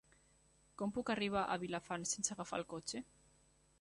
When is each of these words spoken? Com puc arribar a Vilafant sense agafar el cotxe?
Com 0.81 0.93
puc 0.95 1.11
arribar 1.15 1.43
a 1.43 1.57
Vilafant 1.65 2.07
sense 2.13 2.35
agafar 2.37 2.61
el 2.63 2.67
cotxe? 2.73 3.03